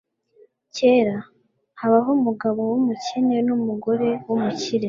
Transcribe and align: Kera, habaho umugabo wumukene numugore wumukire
Kera, 0.75 1.17
habaho 1.79 2.09
umugabo 2.17 2.59
wumukene 2.69 3.35
numugore 3.47 4.09
wumukire 4.27 4.79